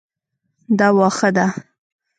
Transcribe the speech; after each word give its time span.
دا 0.77 0.87
واښه 0.97 1.29
ده 1.35 1.45